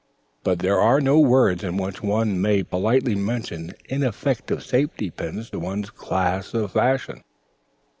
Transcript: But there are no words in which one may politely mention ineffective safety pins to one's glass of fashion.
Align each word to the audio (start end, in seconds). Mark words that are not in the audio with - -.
But 0.43 0.57
there 0.57 0.79
are 0.79 0.99
no 0.99 1.19
words 1.19 1.63
in 1.63 1.77
which 1.77 2.01
one 2.01 2.41
may 2.41 2.63
politely 2.63 3.13
mention 3.13 3.73
ineffective 3.87 4.63
safety 4.63 5.11
pins 5.11 5.51
to 5.51 5.59
one's 5.59 5.91
glass 5.91 6.55
of 6.55 6.71
fashion. 6.71 7.21